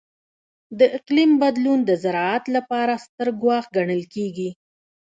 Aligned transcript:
د 0.79 0.81
اقلیم 0.97 1.31
بدلون 1.41 1.79
د 1.85 1.91
زراعت 2.03 2.45
لپاره 2.55 2.93
ستر 3.05 3.27
ګواښ 3.41 3.65
ګڼل 3.75 4.03
کېږي. 4.13 4.49